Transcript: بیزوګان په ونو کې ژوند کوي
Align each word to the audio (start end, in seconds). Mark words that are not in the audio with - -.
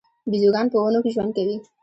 بیزوګان 0.29 0.67
په 0.71 0.77
ونو 0.83 0.99
کې 1.03 1.09
ژوند 1.15 1.31
کوي 1.37 1.57